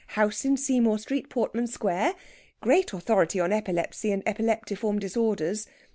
[0.17, 2.15] House in Seymour Street, Portman Square.
[2.59, 5.67] Great authority on epilepsy and epileptiform disorders.